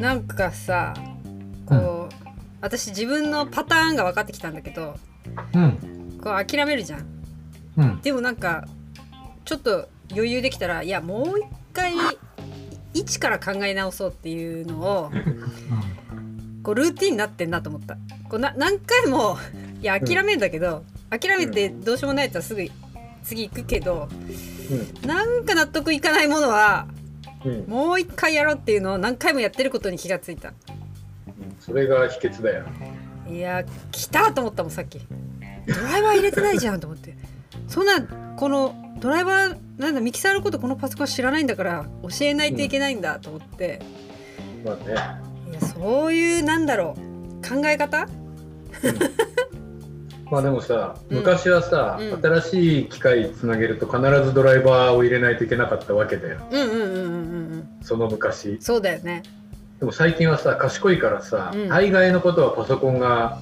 [0.00, 0.94] なんかさ
[1.66, 2.14] こう、
[2.60, 4.96] 私自分のパターンが分かってきたんだけど
[5.54, 6.18] うん。
[6.22, 7.06] こう諦めるじゃん。
[7.76, 8.00] うん。
[8.00, 8.66] でもなんか
[9.44, 11.94] ちょっと余裕できたらいやもう一回
[12.94, 15.10] 一から考え直そうっていうのを
[16.62, 17.96] こうルーティンになってんなと思った。
[18.28, 19.38] こうな何回も
[19.80, 22.62] いや諦めんだけど、諦めてどうしようもないやつはすぐ
[23.22, 24.08] 次行くけど
[25.06, 26.86] なんか納得いかないものは
[27.44, 27.52] うん。
[27.52, 30.52] うんもう一回やろうっていうのを何回もやってることに気がついた。
[31.60, 32.64] それが秘訣だよ。
[33.28, 34.98] いや来たと思ったもんさっき。
[34.98, 37.16] ドライバー入れてないじゃんと思って。
[37.66, 38.00] そんな
[38.36, 43.80] このドライバーなんだミキサーのことこのパソコン知らないんだから教えないといけないんだと思って、
[44.64, 44.94] まあね。
[45.50, 48.08] いやそういうなんだろう考え方？
[50.30, 51.16] まあでもさうん。
[51.18, 52.22] 昔はさ、うん。
[52.22, 56.40] 新しい機械つなげると必ずドライバーを入れないといけなかったわけだよ。
[56.50, 57.68] うんうんうんうんうんうん。
[57.82, 58.58] その昔。
[58.60, 59.22] そうだよね。
[59.78, 61.68] でも最近はさ賢いからさ、うん。
[61.68, 63.40] 大概のことはパソコンが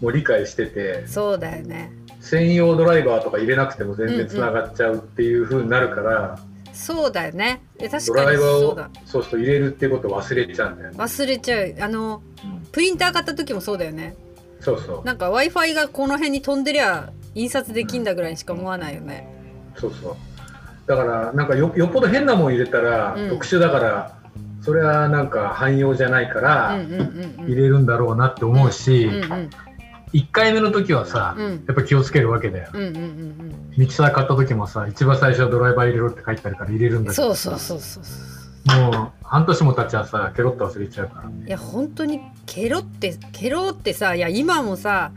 [0.00, 1.92] もう理解しててそうだよね。
[2.20, 6.38] 専用ドライバーとか入れなくても全然つながっちゃうっていう風になるから、
[6.72, 7.62] そうだよね。
[7.78, 8.90] え確ドかライバーをにそうだ。
[9.04, 11.74] そうすると入れるってことを忘れちゃうんだよね、忘れちゃう。
[11.80, 12.66] あのうん。
[12.72, 14.16] プリンター買った時もそうだよね
[14.60, 15.04] そうそう。
[15.04, 19.28] なんか w i f i がこの辺に飛んでりゃ印刷できんだぐらいにしか思わないよね。
[19.76, 20.16] そうそう。
[20.86, 23.30] だからなんかよよっぽど変なもん入れたら、うん。
[23.30, 24.18] 特殊だから
[24.62, 27.46] それはなんか汎用じゃないから、うんうんうんうん。
[27.46, 29.50] 入れるんだろうなって思うし、うんうん
[30.12, 31.64] 1回目の時はさ、うん。
[31.66, 38.04] やっぱ気をつけるわけだよ、うんうんうんミキサー買った時もさ一番最初はドライバー入れろって書いてあるから入れるんうんだけどそうそうそうそう
[38.66, 45.12] もう半年も経っちゃうさケロッと忘れちゃうからいや本当にケロってケロってさいや今もさ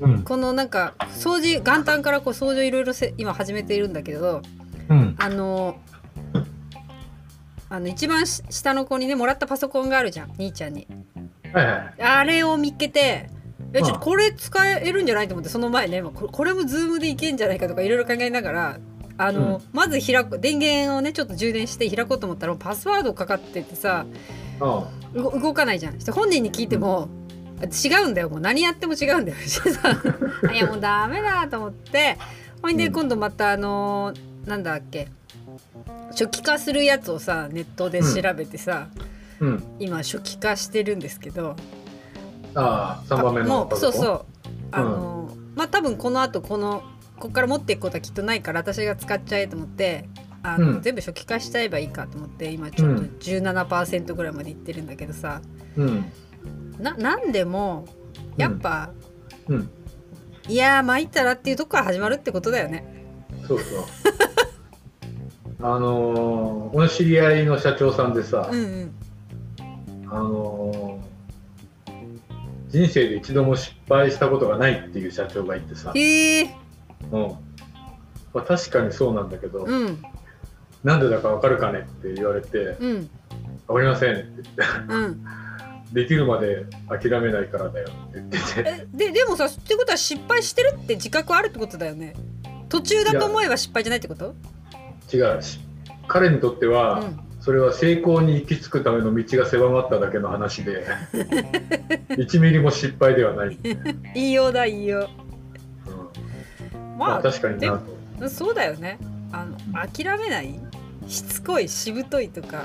[0.00, 0.22] うん。
[0.22, 4.42] このなんか掃除元旦からこう掃除をいろいろせ今始めているんだけど
[4.88, 5.14] うん。
[5.18, 5.78] あの
[7.68, 10.86] あの一番し下の子にねもらったパソコンがあるじゃん兄ちゃんに。
[11.52, 12.02] はいはい。
[12.02, 13.30] あれを見っけて
[13.72, 14.00] えちょっとうん。
[14.00, 18.78] これ使えるんじゃないと思ってその前ねこれもズームでいけんじゃないかとかいろいろ考えながら
[19.18, 19.62] あの、うん。
[19.72, 24.06] まず開く電源をねちょっと充電して開こうと思ったらもうパスワードかかっててさ
[24.60, 25.98] あ動動かないじゃん。
[25.98, 27.08] 本人に聞いても、
[27.62, 28.30] 違うんだよ。
[28.30, 29.38] もう何やっても違うんだよ。
[29.38, 29.90] してさ
[30.52, 32.18] いやもうダメだと思って。
[32.62, 32.92] ほいでうん。
[32.92, 35.08] 今度またあのーなんだっけ
[36.10, 38.88] 初期化するやつをさネットで調べてさ、
[39.40, 39.62] うん。
[39.78, 41.54] 今初期化してるんですけど
[42.54, 44.04] ああ3番目もうのパソコンそう。
[44.04, 44.24] そう
[44.72, 46.82] あのーまあ多分この後この
[47.22, 50.08] ここから持っていくことはきっとないから私が使っちゃえと思って
[50.42, 50.82] あの、うん。
[50.82, 53.16] 全部初期化しちゃえばいいかと思って今ちょっとうん。
[53.20, 55.40] 17%ぐらいまでいってるんだけどさ、
[55.76, 56.12] うん。
[56.80, 57.86] ななんでも
[58.36, 58.90] やっぱ、
[59.46, 59.70] うん。
[60.48, 62.84] いやー参ったらっていうとこから始まるってことだよね。
[63.46, 63.84] そうそう。
[65.64, 68.94] あのー、俺の知り合いの社長さんでさ、うんうん。
[70.10, 71.02] あのー
[72.72, 76.61] 人生で一度も失敗したことがないっていう社長がいてさ、へえ
[77.10, 77.36] うん
[78.34, 80.02] まあ、確かにそうなんだけど、うん
[80.84, 83.10] なんでだかわかるかねって言われてうん
[83.68, 84.24] 「わかりません」って
[84.56, 85.24] 言ってうん。
[85.92, 92.14] 「できるまで諦めないからだよ」って言っててえででもさってことは失敗してるって自覚あるってことだよね。
[92.68, 94.34] 途中だと思えば失敗じゃないってこと？
[95.14, 95.60] 違うし
[96.08, 100.86] 彼にとっては、うんそれは成功に行き着くための道が狭まっただけの話で
[102.10, 103.58] 1ミリも失敗ではない、
[104.14, 105.08] 言いようだ言いようんう。
[107.02, 107.80] まあまあ、確かにな
[108.20, 108.28] と。
[108.28, 108.98] そうだよね。
[109.32, 109.56] あの
[109.88, 110.58] 諦めない？
[111.08, 111.68] しつこい？
[111.68, 112.64] しぶといとか。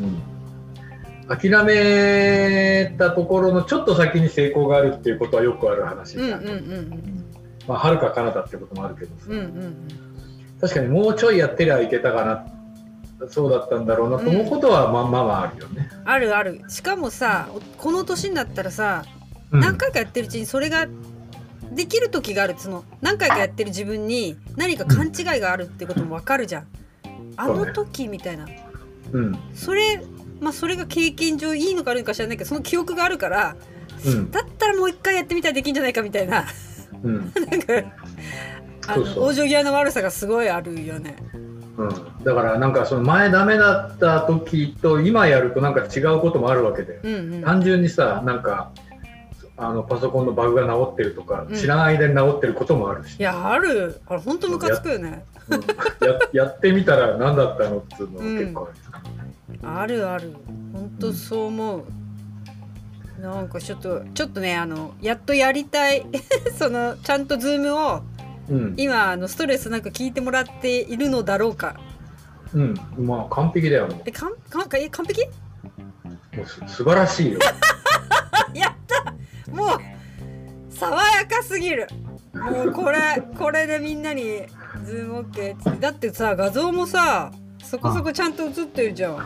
[0.00, 0.22] うん。
[1.28, 7.24] 諦めたところのちょっと先に成功があるっていうことはよくある話うんじゃん、うんうん。
[7.68, 9.88] まあはるか彼方ってこともあるけどさ、うんうんうん
[10.60, 12.46] 確かにもうちょいやってりゃいけたかな。
[13.28, 16.60] そうだったんだろうなと思うことはまあまあまああるよね、あるある。
[16.68, 17.48] しかもさ
[17.78, 19.04] この年になったらさ
[19.52, 19.60] うん。
[19.60, 20.86] 何回かやってるうちにそれが
[21.74, 22.54] できる時がある。
[22.56, 26.66] その何回かやってる自分に何か勘違いがあるってことも分かるじゃん。
[27.36, 28.46] あの時みたいな。
[29.12, 29.38] うん。
[29.54, 30.02] それ
[30.40, 33.56] まあそれが経験上いいのか悪いのか知らないけどその記憶があるから
[34.04, 34.30] うん。
[34.30, 36.44] だったらもう一回やってみたらできんじゃないかみたいな。
[37.02, 37.32] うん。
[37.50, 37.74] なんか
[38.88, 41.16] あの往生際の悪さがすごいあるよね。
[41.76, 41.88] うん、
[42.24, 48.72] だからなんかその前ダメだった時と今やるとなんか違うこともあるわけで、うんうん、単純にさなんか
[49.62, 51.56] あのパソコンのバグが直ってるとか、うん。
[51.56, 54.00] 知らない間に直ってることもあるし、いやある。
[54.06, 55.24] あれ本当ムカつくよね。
[55.48, 55.60] うん
[56.06, 58.68] や やってみたら何だったのっていうのは結構
[59.62, 60.32] ある、あるある。
[60.72, 61.84] 本当そう思う。
[63.20, 66.04] なんかちょっとちょっとねあのやっとやりたい。
[66.58, 68.02] そのちゃんとズームを
[68.48, 68.74] うん。
[68.76, 71.76] 今あのストレスなく聞いてもらっているのだろうか。
[72.54, 75.24] うん、まあ完璧だよねえかんかん完璧？
[75.24, 77.38] もうす素晴らしいよ
[79.52, 81.88] もう爽やかすぎる。
[82.34, 84.46] もうこれこれでみんなに
[84.84, 85.80] ズームオッケー。
[85.80, 87.30] だってさ画像もさ
[87.62, 89.16] そこそこちゃんと映ってるじゃん。
[89.16, 89.22] ま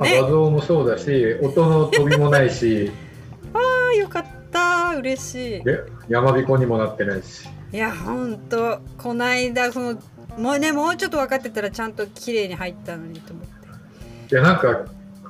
[0.00, 0.20] あね。
[0.20, 2.90] 画像もそうだし音の飛びもないし。
[3.54, 4.96] あよかった。
[4.96, 5.64] 嬉しい。
[5.64, 7.48] で山彦にもなってないし。
[7.72, 8.80] いやほんと。
[8.98, 9.98] こないだその
[10.38, 14.34] もうねもうちょっと分かってたらちゃんと綺麗に入ったのにと思って。
[14.34, 14.84] いやなんか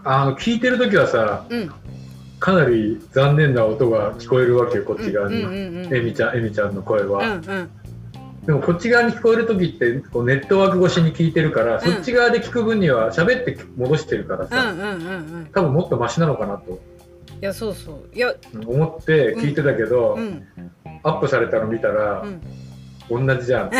[0.04, 1.72] あの聞いてる時はさうん
[2.38, 5.94] かなり残念な音が聞こえるわけよこっち側に、うんうんうんうん。
[5.94, 7.70] えみちゃんえみちゃんの声は、うんうん。
[8.46, 14.88] でもこっち側に聞こえる時ってこうネットワーク越しに聞いてるから、そっち側で聞く分には喋って戻してるからうんさ、うんうんう
[15.40, 15.48] ん。
[15.52, 16.78] 多分もっとマシなのかなと。
[17.40, 18.16] いやそうそう。
[18.16, 18.34] いや
[18.66, 20.46] 思って聞いてたけど、うん。
[21.02, 23.26] アップされたの見たらう、ん。
[23.26, 23.70] 同じじゃん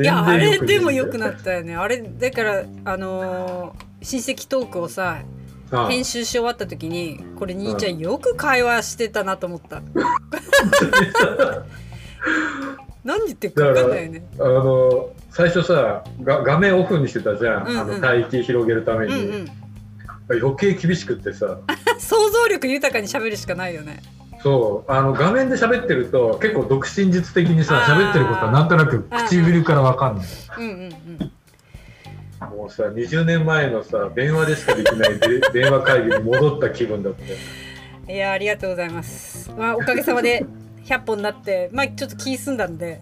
[0.00, 1.74] いやあれでも良よくなったよね。
[1.74, 5.18] あれだからあのー親戚トークをさ
[5.88, 9.82] 編集し終わった時にこれ兄ちゃんよく会話してたなと思った。
[13.04, 14.22] 何言ってるか分かんないよね。
[14.38, 17.78] あの最初さが画面オフにしてたじゃん、うんうん。
[17.78, 20.42] あの帯域広げるために、うんうん。
[20.42, 21.58] 余計厳しくってさ。
[21.98, 24.02] 想像力豊かに喋るしかないよね。
[24.42, 24.92] そう。
[24.92, 30.26] あの画面で喋ってると結構独身術的にさ喋ってることはなんとなく唇からわかんない。
[30.58, 30.70] うんうん
[31.20, 31.32] うん
[32.58, 39.52] もうさ20年前のさ電話でしかできないで 電話会議に戻った気分だっていやありがとうございます。
[39.56, 40.44] まあおかげさまで
[40.86, 43.00] 100本になってまあちょっと気済んだんで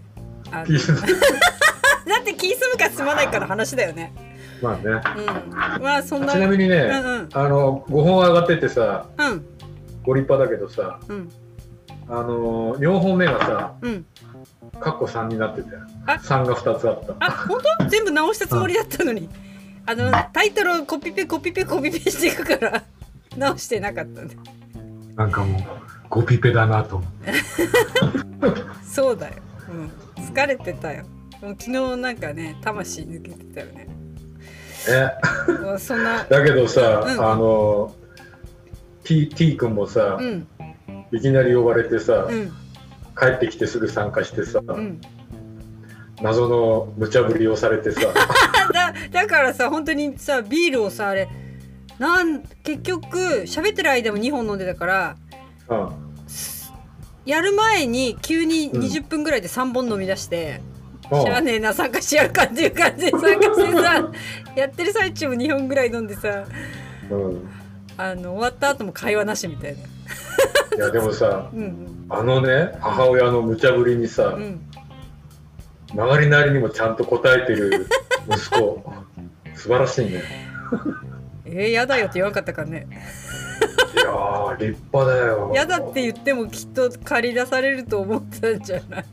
[0.50, 2.18] あのだ。
[2.20, 4.12] って気済むか済まないかの話だよね。
[4.60, 4.82] まあね。
[4.84, 5.82] うん。
[5.82, 7.28] まあそんなちなみにね、うんうん。
[7.32, 9.46] あの5本上がっててさうん。
[10.02, 11.30] ご立派だけどさうん。
[12.08, 14.04] あの4本目がさうん。
[14.80, 15.68] カッコ3になってて
[16.06, 17.14] あ3が2つあった。
[17.20, 17.88] あ本当？
[17.88, 19.30] 全部直したつもりだったのに
[19.88, 22.82] あのタイトルをコピペコピペコピペしていくから
[23.36, 24.36] 直してなかったんで。
[25.14, 25.62] なんかもう
[26.10, 27.32] ゴピペだなと思って。
[28.84, 29.34] そうだよ、
[30.18, 31.04] うん、疲れてたよ。
[31.40, 33.88] もう昨日なんかね魂抜けてたよね。
[34.88, 35.52] え。
[35.62, 37.24] もうそんなだけどさ、うん。
[37.24, 37.94] あの
[39.04, 40.48] T, T 君もさ、うん。
[41.12, 42.52] いきなり呼ばれてさ、うん。
[43.16, 45.00] 帰ってきてすぐ参加してさ、うん。
[46.22, 48.00] 謎の無茶ぶりをされてさ
[48.72, 51.28] だだからさ本当にさビールをさあれ
[51.98, 53.16] なん結局
[53.46, 55.16] 喋ってる間も2本飲んでたから
[55.68, 55.88] うん。
[57.24, 58.82] やる前に急にうん。
[58.82, 60.60] 20分ぐらいで3本飲み出して、
[61.10, 61.24] うん。
[61.24, 64.12] 知らねえな参加してやるかっていう感じで参加してさ
[64.54, 66.44] やってる最中も2本ぐらい飲んでさ
[67.10, 67.48] うん。
[67.96, 69.78] あの終わった後も会話なしみたいな。
[70.76, 74.42] いやでもさうんあのね母親の無茶ぶりにさ、うん。
[74.42, 74.60] うん
[75.94, 77.86] 曲がりなりにもちゃんと答えてる
[78.28, 78.82] 息子。
[79.54, 80.22] 素晴らしいね。
[81.44, 82.86] えー、やだよって言わんかったからね。
[83.94, 85.52] いやー立派だよ。
[85.54, 89.04] やだって言ってもきっと借り出されると思ったんじゃない？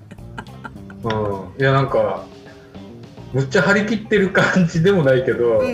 [1.04, 1.62] うん。
[1.62, 2.25] いやなんか
[3.33, 5.69] むっちゃ張り切ってる感じでもないけど、うんう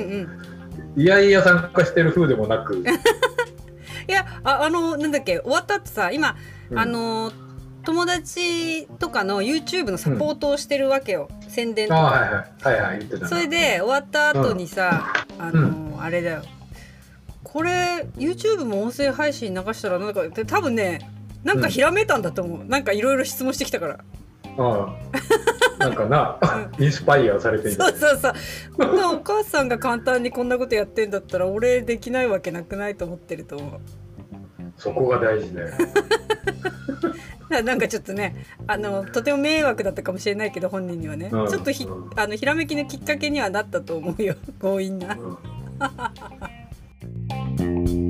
[0.98, 1.02] ん。
[1.02, 2.84] いやいや参加してる風でもなく、 い
[4.12, 6.36] やああのなんだっけ終わったってさ今、
[6.70, 6.80] うん。
[6.80, 7.32] あの
[7.84, 12.32] 友達とかの YouTube のサポートをしてるわけよ、宣伝とか、あはいはい。
[12.64, 16.44] はいはい言ってたなそれで終わった後にさ、あの、あれだよ。
[17.44, 21.10] これ YouTube も音声配信流したらなんかで多分ね
[21.44, 24.00] なんかひらめいたんだと思う、なんかいろいろ質問してきたから。
[24.58, 24.88] うん
[25.80, 26.38] なんかな、
[26.78, 28.34] インスパイアされていそうそうそう。
[28.76, 33.80] こんなお母さんが簡単にこんなことやってんだったら俺できないわけなくないと思ってると思う
[34.80, 35.70] そこが大事だよ。
[37.64, 44.36] なんかちょっとねあのとても迷惑だったかもしれないけど本人にはね、うん、ちょっとひ,うん、あのひらめきのきっかけにはなったと思うよ。
[44.62, 45.18] 強引な。
[47.60, 48.06] うん。